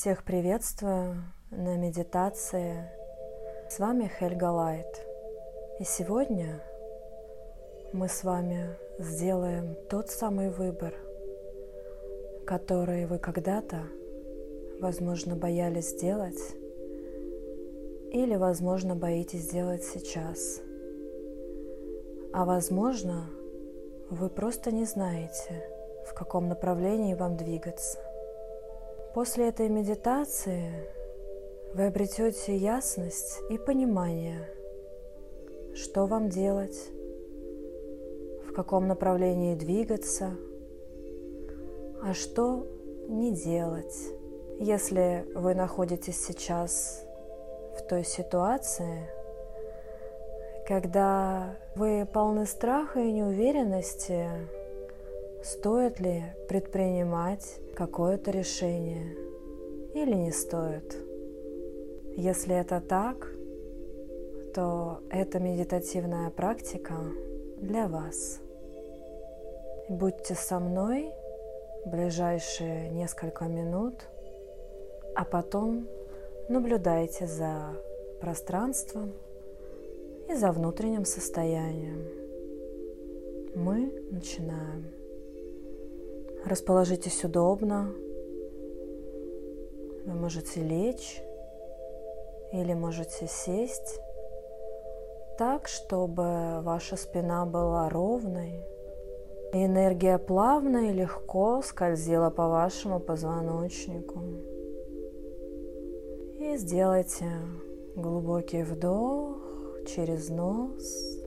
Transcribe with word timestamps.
Всех 0.00 0.22
приветствую 0.22 1.24
на 1.50 1.76
медитации. 1.76 2.88
С 3.68 3.80
вами 3.80 4.08
Хельга 4.20 4.52
Лайт. 4.52 5.04
И 5.80 5.82
сегодня 5.82 6.62
мы 7.92 8.06
с 8.08 8.22
вами 8.22 8.76
сделаем 9.00 9.74
тот 9.90 10.08
самый 10.08 10.50
выбор, 10.50 10.94
который 12.46 13.06
вы 13.06 13.18
когда-то, 13.18 13.88
возможно, 14.80 15.34
боялись 15.34 15.88
сделать 15.88 16.54
или, 18.12 18.36
возможно, 18.36 18.94
боитесь 18.94 19.46
сделать 19.46 19.82
сейчас. 19.82 20.60
А 22.32 22.44
возможно, 22.44 23.28
вы 24.10 24.30
просто 24.30 24.70
не 24.70 24.84
знаете, 24.84 25.68
в 26.06 26.14
каком 26.14 26.46
направлении 26.46 27.14
вам 27.14 27.36
двигаться. 27.36 28.07
После 29.14 29.48
этой 29.48 29.68
медитации 29.68 30.70
вы 31.74 31.86
обретете 31.86 32.56
ясность 32.56 33.40
и 33.50 33.58
понимание, 33.58 34.48
что 35.74 36.06
вам 36.06 36.28
делать, 36.28 36.78
в 38.46 38.52
каком 38.52 38.86
направлении 38.86 39.54
двигаться, 39.54 40.36
а 42.02 42.12
что 42.12 42.66
не 43.08 43.32
делать. 43.32 43.96
Если 44.60 45.26
вы 45.34 45.54
находитесь 45.54 46.24
сейчас 46.24 47.04
в 47.78 47.86
той 47.88 48.04
ситуации, 48.04 49.08
когда 50.66 51.56
вы 51.76 52.06
полны 52.12 52.44
страха 52.44 53.00
и 53.00 53.12
неуверенности, 53.12 54.28
стоит 55.42 56.00
ли 56.00 56.22
предпринимать 56.48 57.60
какое-то 57.74 58.30
решение 58.30 59.16
или 59.94 60.14
не 60.14 60.32
стоит. 60.32 60.96
Если 62.16 62.54
это 62.54 62.80
так, 62.80 63.30
то 64.54 65.00
эта 65.10 65.38
медитативная 65.38 66.30
практика 66.30 66.94
для 67.56 67.86
вас. 67.86 68.40
Будьте 69.88 70.34
со 70.34 70.58
мной 70.58 71.12
ближайшие 71.86 72.90
несколько 72.90 73.44
минут, 73.44 73.94
а 75.14 75.24
потом 75.24 75.86
наблюдайте 76.48 77.26
за 77.26 77.76
пространством 78.20 79.12
и 80.28 80.34
за 80.34 80.52
внутренним 80.52 81.04
состоянием. 81.04 82.04
Мы 83.54 83.92
начинаем. 84.10 84.97
Расположитесь 86.48 87.22
удобно. 87.24 87.92
Вы 90.06 90.14
можете 90.14 90.62
лечь 90.62 91.20
или 92.52 92.72
можете 92.72 93.26
сесть 93.26 94.00
так, 95.36 95.68
чтобы 95.68 96.62
ваша 96.62 96.96
спина 96.96 97.44
была 97.44 97.90
ровной, 97.90 98.64
и 99.52 99.66
энергия 99.66 100.16
плавно 100.16 100.88
и 100.88 100.94
легко 100.94 101.60
скользила 101.60 102.30
по 102.30 102.48
вашему 102.48 102.98
позвоночнику. 102.98 104.22
И 106.38 106.56
сделайте 106.56 107.26
глубокий 107.94 108.62
вдох 108.62 109.36
через 109.86 110.30
нос– 110.30 111.12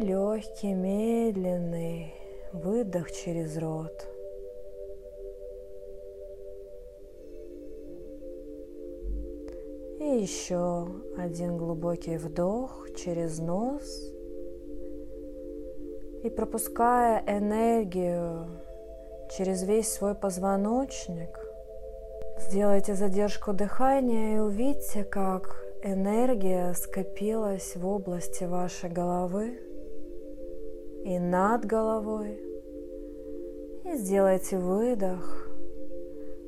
Легкий, 0.00 0.74
медленный 0.74 2.14
выдох 2.52 3.10
через 3.10 3.58
рот. 3.58 4.06
И 9.98 10.20
еще 10.20 10.86
один 11.16 11.58
глубокий 11.58 12.16
вдох 12.16 12.86
через 12.96 13.40
нос. 13.40 14.12
И 16.22 16.30
пропуская 16.30 17.24
энергию 17.26 18.46
через 19.36 19.64
весь 19.64 19.88
свой 19.88 20.14
позвоночник, 20.14 21.36
сделайте 22.38 22.94
задержку 22.94 23.52
дыхания 23.52 24.36
и 24.36 24.38
увидите, 24.38 25.02
как 25.02 25.60
энергия 25.82 26.72
скопилась 26.74 27.74
в 27.74 27.84
области 27.84 28.44
вашей 28.44 28.90
головы 28.90 29.58
и 31.04 31.18
над 31.18 31.64
головой. 31.64 32.40
И 33.84 33.96
сделайте 33.96 34.58
выдох, 34.58 35.48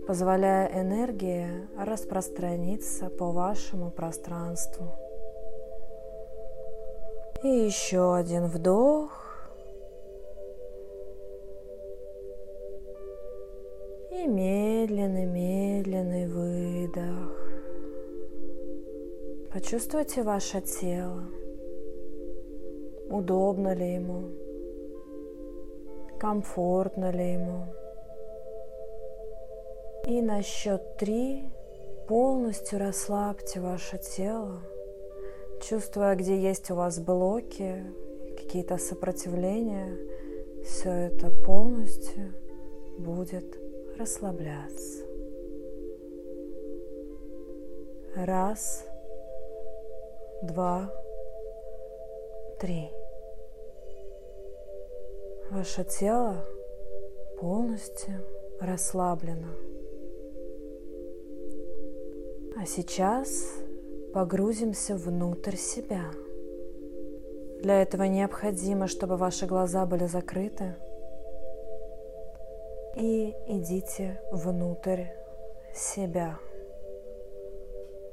позволяя 0.06 0.82
энергии 0.82 1.68
распространиться 1.78 3.08
по 3.08 3.30
вашему 3.30 3.90
пространству. 3.90 4.92
И 7.42 7.48
еще 7.48 8.14
один 8.14 8.46
вдох. 8.46 9.16
И 14.10 14.26
медленный-медленный 14.26 16.26
выдох. 16.26 17.40
Почувствуйте 19.52 20.22
ваше 20.22 20.60
тело. 20.60 21.24
Удобно 23.10 23.74
ли 23.74 23.94
ему? 23.94 24.30
комфортно 26.20 27.10
ли 27.10 27.32
ему. 27.32 27.64
И 30.06 30.20
на 30.20 30.42
счет 30.42 30.96
три 30.98 31.50
полностью 32.06 32.78
расслабьте 32.78 33.60
ваше 33.60 33.98
тело, 33.98 34.60
чувствуя, 35.62 36.14
где 36.14 36.38
есть 36.38 36.70
у 36.70 36.74
вас 36.74 37.00
блоки, 37.00 37.84
какие-то 38.36 38.76
сопротивления, 38.76 39.96
все 40.64 40.90
это 40.90 41.30
полностью 41.30 42.34
будет 42.98 43.58
расслабляться. 43.96 45.06
Раз, 48.14 48.84
два, 50.42 50.92
три. 52.58 52.99
Ваше 55.50 55.82
тело 55.82 56.44
полностью 57.40 58.24
расслаблено. 58.60 59.48
А 62.56 62.64
сейчас 62.64 63.28
погрузимся 64.14 64.94
внутрь 64.94 65.56
себя. 65.56 66.12
Для 67.62 67.82
этого 67.82 68.04
необходимо, 68.04 68.86
чтобы 68.86 69.16
ваши 69.16 69.46
глаза 69.46 69.86
были 69.86 70.06
закрыты. 70.06 70.76
И 72.96 73.34
идите 73.48 74.20
внутрь 74.30 75.06
себя. 75.74 76.38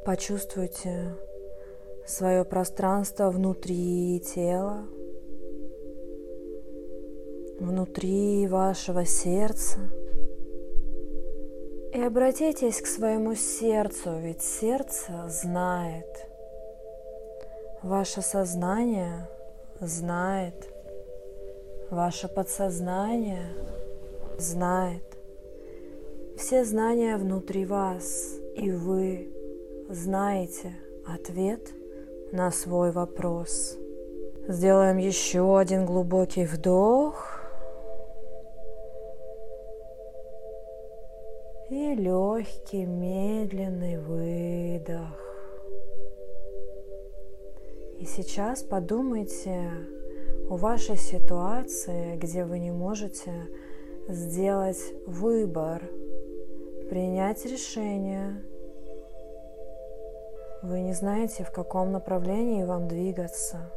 Почувствуйте 0.05 1.13
свое 2.03 2.43
пространство 2.45 3.29
внутри 3.29 4.19
тела, 4.21 4.87
внутри 7.59 8.47
вашего 8.47 9.05
сердца. 9.05 9.79
И 11.93 12.01
обратитесь 12.01 12.81
к 12.81 12.85
своему 12.85 13.35
сердцу, 13.35 14.17
ведь 14.19 14.41
сердце 14.41 15.27
знает. 15.29 16.27
Ваше 17.81 18.21
сознание 18.21 19.27
знает. 19.79 20.67
Ваше 21.89 22.27
подсознание 22.27 23.47
знает. 24.37 25.03
Все 26.37 26.65
знания 26.65 27.17
внутри 27.17 27.65
вас, 27.65 28.35
и 28.55 28.69
вы 28.71 29.29
знаете 29.89 30.75
ответ 31.07 31.61
на 32.31 32.51
свой 32.51 32.91
вопрос. 32.91 33.77
Сделаем 34.47 34.97
еще 34.97 35.57
один 35.57 35.85
глубокий 35.85 36.45
вдох. 36.45 37.36
Легкий, 41.97 42.85
медленный 42.85 43.97
выдох. 43.97 45.19
И 47.99 48.05
сейчас 48.05 48.61
подумайте 48.61 49.71
о 50.49 50.57
вашей 50.57 50.95
ситуации, 50.95 52.15
где 52.17 52.45
вы 52.45 52.59
не 52.59 52.71
можете 52.71 53.47
сделать 54.07 54.93
выбор, 55.07 55.81
принять 56.89 57.43
решение. 57.45 58.43
Вы 60.61 60.81
не 60.81 60.93
знаете, 60.93 61.43
в 61.43 61.51
каком 61.51 61.91
направлении 61.91 62.63
вам 62.63 62.87
двигаться. 62.87 63.71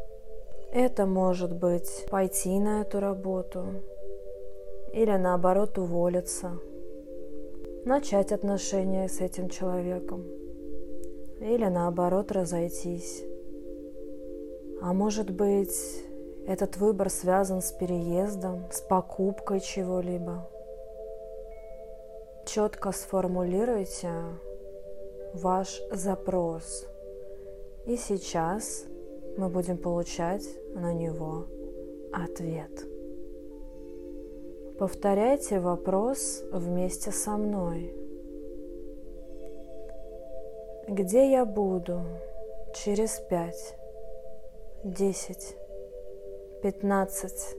Это 0.72 1.06
может 1.06 1.52
быть 1.52 2.06
пойти 2.10 2.58
на 2.60 2.82
эту 2.82 3.00
работу, 3.00 3.82
или 4.92 5.16
наоборот 5.16 5.78
уволиться, 5.78 6.58
начать 7.84 8.32
отношения 8.32 9.08
с 9.08 9.20
этим 9.20 9.48
человеком 9.48 10.24
или 11.40 11.64
наоборот 11.66 12.30
разойтись. 12.32 13.24
А 14.82 14.92
может 14.92 15.30
быть, 15.30 16.04
этот 16.46 16.76
выбор 16.76 17.10
связан 17.10 17.62
с 17.62 17.72
переездом, 17.72 18.66
с 18.70 18.80
покупкой 18.80 19.60
чего-либо. 19.60 20.48
Четко 22.46 22.92
сформулируйте 22.92 24.10
ваш 25.34 25.80
запрос. 25.92 26.86
И 27.86 27.96
сейчас 27.96 28.84
мы 29.36 29.48
будем 29.48 29.78
получать 29.78 30.44
на 30.74 30.92
него 30.92 31.46
ответ. 32.12 32.89
Повторяйте 34.80 35.60
вопрос 35.60 36.42
вместе 36.50 37.10
со 37.10 37.32
мной. 37.32 37.94
Где 40.88 41.30
я 41.30 41.44
буду 41.44 42.00
через 42.72 43.20
пять, 43.28 43.76
десять, 44.82 45.54
пятнадцать, 46.62 47.58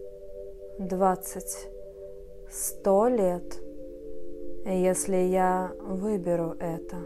двадцать, 0.80 1.70
сто 2.50 3.08
лет, 3.08 3.56
если 4.66 5.18
я 5.18 5.76
выберу 5.80 6.56
это? 6.60 6.98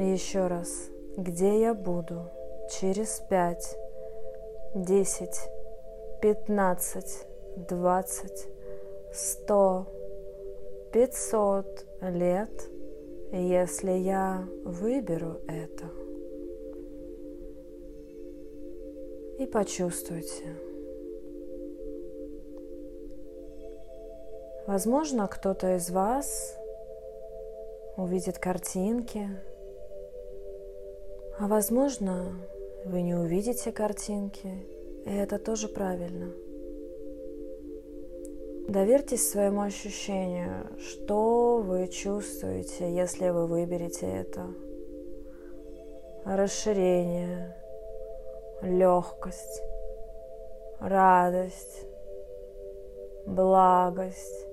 Еще 0.00 0.46
раз, 0.46 0.90
где 1.16 1.60
я 1.60 1.74
буду 1.74 2.30
через 2.70 3.20
пять, 3.28 3.76
десять, 4.74 5.50
пятнадцать, 6.22 7.26
двадцать, 7.56 8.46
сто, 9.12 9.86
пятьсот 10.92 11.86
лет, 12.00 12.50
если 13.32 13.90
я 13.90 14.46
выберу 14.64 15.40
это? 15.48 15.90
И 19.42 19.46
почувствуйте. 19.46 20.54
Возможно, 24.66 25.26
кто-то 25.26 25.76
из 25.76 25.90
вас 25.90 26.56
увидит 27.96 28.38
картинки, 28.38 29.28
а 31.40 31.48
возможно, 31.48 32.36
вы 32.90 33.02
не 33.02 33.14
увидите 33.14 33.70
картинки, 33.70 34.66
и 35.06 35.10
это 35.10 35.38
тоже 35.38 35.68
правильно. 35.68 36.32
Доверьтесь 38.68 39.30
своему 39.30 39.62
ощущению, 39.62 40.66
что 40.78 41.62
вы 41.64 41.86
чувствуете, 41.88 42.92
если 42.92 43.30
вы 43.30 43.46
выберете 43.46 44.06
это. 44.06 44.48
Расширение, 46.24 47.56
легкость, 48.62 49.62
радость, 50.80 51.86
благость 53.24 54.46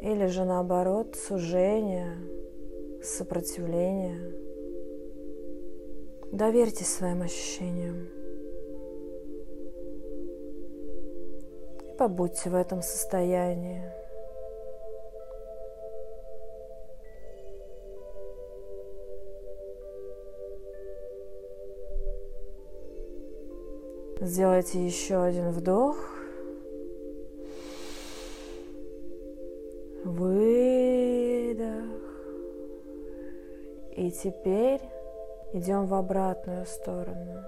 или 0.00 0.26
же 0.26 0.44
наоборот 0.44 1.16
сужение, 1.16 2.18
сопротивление– 3.02 4.34
Доверьтесь 6.34 6.92
своим 6.92 7.22
ощущениям. 7.22 8.08
И 11.84 11.96
побудьте 11.96 12.50
в 12.50 12.56
этом 12.56 12.82
состоянии. 12.82 13.84
Сделайте 24.20 24.84
еще 24.84 25.22
один 25.22 25.50
вдох. 25.50 25.96
Выдох. 30.04 31.84
И 33.96 34.10
теперь 34.10 34.80
идем 35.54 35.86
в 35.86 35.94
обратную 35.94 36.66
сторону. 36.66 37.44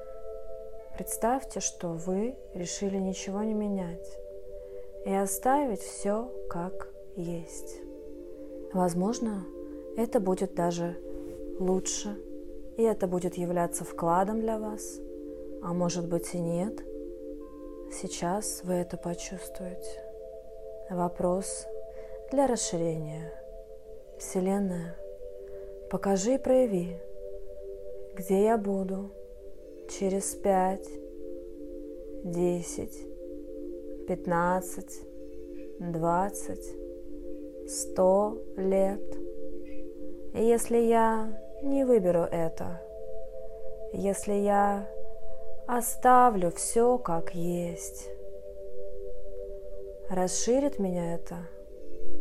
Представьте, 0.94 1.58
что 1.58 1.88
вы 1.88 2.36
решили 2.54 2.98
ничего 2.98 3.42
не 3.42 3.52
менять 3.52 4.18
и 5.04 5.12
оставить 5.12 5.80
все 5.80 6.30
как 6.48 6.88
есть. 7.16 7.80
Возможно, 8.72 9.44
это 9.96 10.20
будет 10.20 10.54
даже 10.54 10.96
лучше, 11.58 12.16
и 12.76 12.82
это 12.82 13.08
будет 13.08 13.36
являться 13.36 13.82
вкладом 13.84 14.40
для 14.40 14.58
вас, 14.58 15.00
а 15.62 15.74
может 15.74 16.08
быть 16.08 16.32
и 16.34 16.38
нет. 16.38 16.78
Сейчас 17.92 18.60
вы 18.62 18.74
это 18.74 18.96
почувствуете. 18.96 20.04
Вопрос 20.90 21.66
для 22.30 22.46
расширения. 22.46 23.32
Вселенная, 24.18 24.96
покажи 25.90 26.34
и 26.34 26.38
прояви, 26.38 26.98
где 28.16 28.44
я 28.44 28.56
буду 28.56 29.10
через 29.90 30.34
пять, 30.36 30.88
десять, 32.24 33.06
пятнадцать, 34.08 35.02
двадцать, 35.78 36.66
сто 37.68 38.42
лет. 38.56 39.02
И 40.34 40.42
если 40.42 40.78
я 40.78 41.38
не 41.62 41.84
выберу 41.84 42.22
это, 42.22 42.80
если 43.92 44.32
я 44.32 44.88
оставлю 45.66 46.50
все 46.52 46.96
как 46.96 47.34
есть, 47.34 48.08
расширит 50.08 50.78
меня 50.78 51.14
это 51.14 51.48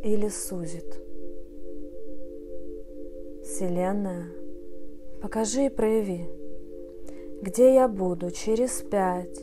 или 0.04 0.28
сузит? 0.28 1.02
Вселенная– 3.44 4.26
Покажи 5.26 5.66
и 5.66 5.70
прояви, 5.70 6.30
где 7.42 7.74
я 7.74 7.88
буду 7.88 8.30
через 8.30 8.84
пять, 8.84 9.40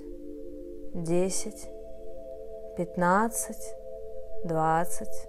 десять, 0.95 1.69
пятнадцать, 2.77 3.75
двадцать, 4.45 5.27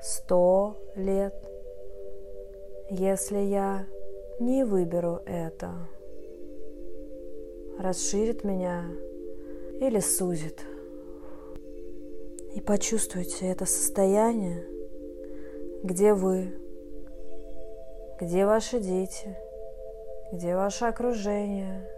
сто 0.00 0.78
лет, 0.96 1.34
если 2.88 3.36
я 3.36 3.86
не 4.40 4.64
выберу 4.64 5.20
это. 5.26 5.72
Расширит 7.78 8.44
меня 8.44 8.86
или 9.78 10.00
сузит. 10.00 10.64
И 12.54 12.62
почувствуйте 12.62 13.48
это 13.48 13.66
состояние, 13.66 14.64
где 15.82 16.14
вы, 16.14 16.50
где 18.18 18.46
ваши 18.46 18.80
дети– 18.80 19.36
где 20.32 20.54
ваше 20.54 20.86
окружение. 20.86 21.88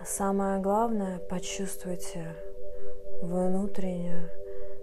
А 0.00 0.04
самое 0.04 0.60
главное, 0.60 1.18
почувствуйте 1.18 2.36
внутреннее 3.22 4.30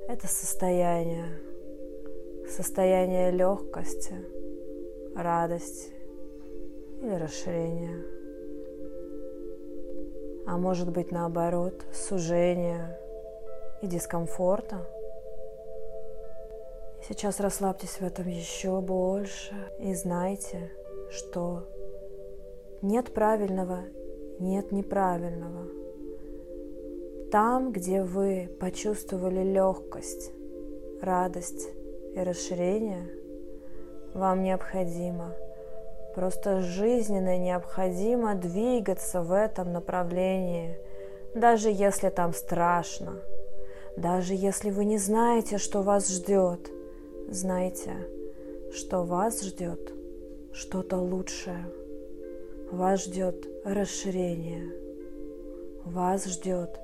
это 0.07 0.27
состояние, 0.27 1.39
состояние 2.49 3.31
легкости, 3.31 4.13
радости 5.15 5.93
или 7.01 7.15
расширения. 7.15 8.03
А 10.45 10.57
может 10.57 10.91
быть 10.91 11.11
наоборот, 11.11 11.85
сужение 11.93 12.99
и 13.81 13.87
дискомфорта. 13.87 14.85
Сейчас 17.07 17.39
расслабьтесь 17.39 17.99
в 17.99 18.01
этом 18.01 18.27
еще 18.27 18.81
больше 18.81 19.53
и 19.79 19.93
знайте, 19.93 20.71
что 21.11 21.67
нет 22.83 23.13
правильного, 23.13 23.85
нет 24.39 24.73
неправильного. 24.73 25.67
Там, 27.31 27.71
где 27.71 28.03
вы 28.03 28.49
почувствовали 28.59 29.41
легкость, 29.41 30.31
радость 31.01 31.69
и 32.13 32.19
расширение, 32.19 33.09
вам 34.13 34.43
необходимо, 34.43 35.33
просто 36.13 36.59
жизненно 36.59 37.37
необходимо 37.37 38.35
двигаться 38.35 39.23
в 39.23 39.31
этом 39.31 39.71
направлении, 39.71 40.77
даже 41.33 41.69
если 41.69 42.09
там 42.09 42.33
страшно, 42.33 43.13
даже 43.95 44.33
если 44.33 44.71
вы 44.71 44.83
не 44.83 44.97
знаете, 44.97 45.57
что 45.57 45.83
вас 45.83 46.09
ждет, 46.09 46.69
знайте, 47.29 47.93
что 48.75 49.03
вас 49.03 49.41
ждет 49.41 49.93
что-то 50.51 50.97
лучшее 50.97 51.65
вас 52.73 53.03
ждет 53.03 53.47
расширение, 53.63 54.67
вас 55.85 56.25
ждет 56.25 56.79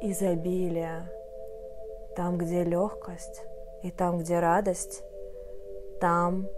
изобилие. 0.00 1.12
Там, 2.16 2.38
где 2.38 2.64
легкость, 2.64 3.42
и 3.82 3.90
там, 3.90 4.18
где 4.18 4.40
радость, 4.40 5.04
там 6.00 6.48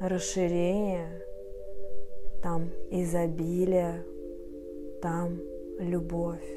расширение, 0.00 1.22
там 2.42 2.70
изобилие, 2.90 4.04
там 5.02 5.38
любовь. 5.78 6.48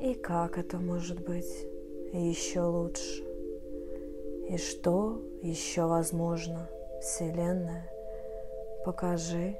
И 0.00 0.14
как 0.14 0.58
это 0.58 0.78
может 0.78 1.20
быть 1.20 1.66
еще 2.12 2.62
лучше? 2.62 3.24
И 4.48 4.56
что 4.56 5.20
еще 5.42 5.86
возможно, 5.86 6.70
Вселенная? 7.02 7.90
Покажи 8.84 9.58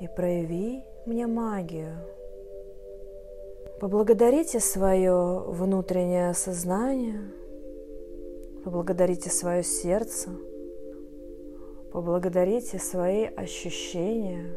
и 0.00 0.08
прояви 0.08 0.84
мне 1.06 1.26
магию. 1.26 1.96
Поблагодарите 3.80 4.58
свое 4.60 5.44
внутреннее 5.46 6.32
сознание, 6.34 7.30
поблагодарите 8.64 9.30
свое 9.30 9.62
сердце, 9.62 10.30
поблагодарите 11.92 12.78
свои 12.78 13.24
ощущения, 13.26 14.56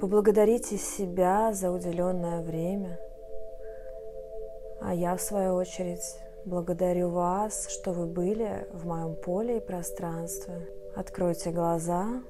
поблагодарите 0.00 0.76
себя 0.76 1.52
за 1.52 1.70
уделенное 1.70 2.42
время. 2.42 2.98
А 4.80 4.94
я, 4.94 5.14
в 5.14 5.20
свою 5.20 5.54
очередь, 5.54 6.18
благодарю 6.44 7.10
вас, 7.10 7.68
что 7.68 7.92
вы 7.92 8.06
были 8.06 8.66
в 8.72 8.86
моем 8.86 9.14
поле 9.14 9.58
и 9.58 9.60
пространстве. 9.60 10.68
Откройте 10.96 11.50
глаза, 11.50 12.22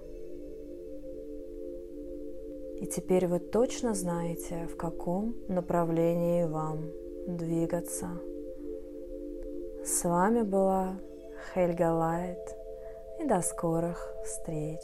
и 2.80 2.86
теперь 2.86 3.26
вы 3.26 3.38
точно 3.38 3.94
знаете, 3.94 4.66
в 4.66 4.76
каком 4.76 5.36
направлении 5.48 6.44
вам 6.44 6.86
двигаться. 7.26 8.08
С 9.84 10.04
вами 10.04 10.42
была 10.42 10.98
Хельга 11.52 11.92
Лайт, 11.92 12.56
и 13.20 13.26
до 13.26 13.42
скорых 13.42 14.14
встреч! 14.24 14.80